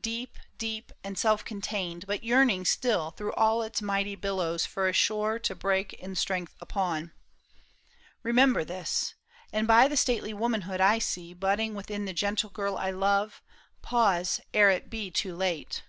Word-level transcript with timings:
Deep, 0.00 0.38
deep, 0.58 0.92
and 1.02 1.18
self 1.18 1.44
contained, 1.44 2.06
but 2.06 2.22
yearning 2.22 2.64
still 2.64 3.10
Through 3.10 3.32
all 3.32 3.62
its 3.64 3.82
mighty 3.82 4.14
billows 4.14 4.64
for 4.64 4.86
a 4.88 4.92
shore 4.92 5.40
To 5.40 5.56
break 5.56 5.92
in 5.94 6.14
strength 6.14 6.54
upon. 6.60 7.10
Remember 8.22 8.62
this; 8.64 9.14
And 9.52 9.66
by 9.66 9.88
the 9.88 9.96
stately 9.96 10.32
womanhood 10.34 10.80
I 10.80 11.00
see 11.00 11.34
PAUL 11.34 11.34
I 11.34 11.34
SHAM. 11.34 11.34
53 11.34 11.34
Budding 11.34 11.74
within 11.74 12.04
the 12.04 12.12
gentle 12.12 12.50
girl 12.50 12.76
I 12.76 12.92
love, 12.92 13.42
Pause 13.82 14.40
ere 14.54 14.70
it 14.70 14.88
be 14.88 15.10
too 15.10 15.34
late." 15.34 15.82